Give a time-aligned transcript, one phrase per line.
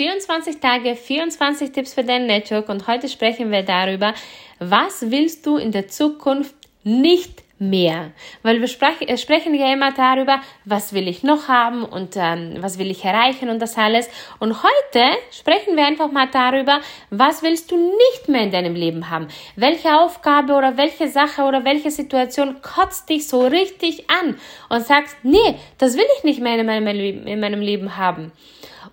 [0.00, 4.14] 24 Tage, 24 Tipps für dein Network und heute sprechen wir darüber,
[4.58, 8.12] was willst du in der Zukunft nicht mehr.
[8.42, 12.54] Weil wir sprech, äh, sprechen ja immer darüber, was will ich noch haben und ähm,
[12.60, 14.08] was will ich erreichen und das alles.
[14.38, 16.80] Und heute sprechen wir einfach mal darüber,
[17.10, 19.28] was willst du nicht mehr in deinem Leben haben.
[19.54, 24.38] Welche Aufgabe oder welche Sache oder welche Situation kotzt dich so richtig an
[24.70, 28.32] und sagst, nee, das will ich nicht mehr in meinem, in meinem Leben haben.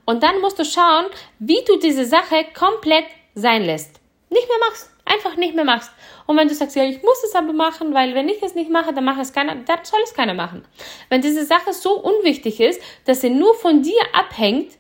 [0.09, 3.03] Und dann musst du schauen, wie du diese Sache komplett
[3.35, 3.99] sein lässt.
[4.29, 4.89] Nicht mehr machst.
[5.03, 5.91] Einfach nicht mehr machst.
[6.25, 8.69] Und wenn du sagst, ja, ich muss es aber machen, weil wenn ich es nicht
[8.69, 10.65] mache, dann macht es keiner, dann soll es keiner machen.
[11.09, 14.77] Wenn diese Sache so unwichtig ist, dass sie nur von dir abhängt,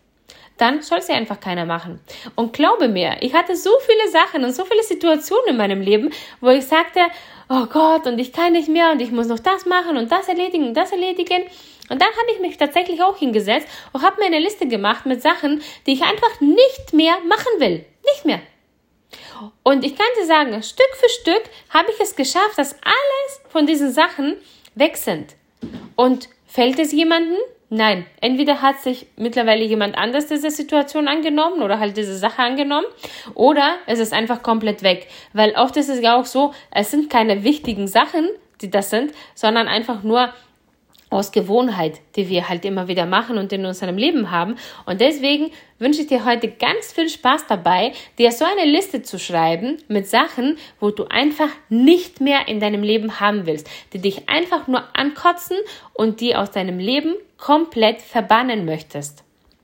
[0.57, 1.99] dann soll sie einfach keiner machen.
[2.35, 6.09] Und glaube mir, ich hatte so viele Sachen und so viele Situationen in meinem Leben,
[6.41, 6.99] wo ich sagte,
[7.49, 10.27] oh Gott, und ich kann nicht mehr und ich muss noch das machen und das
[10.27, 11.43] erledigen und das erledigen.
[11.89, 15.21] Und dann habe ich mich tatsächlich auch hingesetzt und habe mir eine Liste gemacht mit
[15.21, 17.85] Sachen, die ich einfach nicht mehr machen will.
[18.13, 18.41] Nicht mehr.
[19.63, 23.65] Und ich kann dir sagen, Stück für Stück habe ich es geschafft, dass alles von
[23.65, 24.35] diesen Sachen
[24.75, 25.35] weg sind.
[25.95, 27.35] Und fällt es jemanden?
[27.69, 28.05] Nein.
[28.21, 32.87] Entweder hat sich mittlerweile jemand anders diese Situation angenommen oder halt diese Sache angenommen
[33.33, 35.07] oder es ist einfach komplett weg.
[35.33, 38.29] Weil oft ist es ja auch so, es sind keine wichtigen Sachen,
[38.61, 40.33] die das sind, sondern einfach nur
[41.09, 44.55] aus Gewohnheit, die wir halt immer wieder machen und in unserem Leben haben.
[44.85, 49.19] Und deswegen wünsche ich dir heute ganz viel Spaß dabei, dir so eine Liste zu
[49.19, 54.27] schreiben mit Sachen, wo du einfach nicht mehr in deinem Leben haben willst, die dich
[54.27, 55.57] einfach nur ankotzen
[55.93, 59.26] und die aus deinem Leben komplett verbannen möchtest.